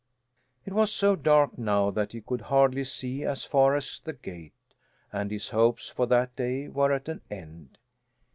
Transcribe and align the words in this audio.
It 0.65 0.73
was 0.73 0.91
so 0.91 1.15
dark 1.15 1.59
now 1.59 1.91
that 1.91 2.11
he 2.13 2.21
could 2.21 2.41
hardly 2.41 2.83
see 2.85 3.23
as 3.23 3.45
far 3.45 3.75
as 3.75 3.99
the 4.03 4.13
gate, 4.13 4.73
and 5.13 5.29
his 5.29 5.49
hopes 5.49 5.89
for 5.89 6.07
that 6.07 6.35
day 6.35 6.67
were 6.69 6.91
at 6.91 7.07
an 7.07 7.21
end. 7.29 7.77